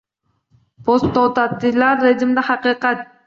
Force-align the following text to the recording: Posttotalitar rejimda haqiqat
Posttotalitar 0.87 2.03
rejimda 2.07 2.47
haqiqat 2.51 3.07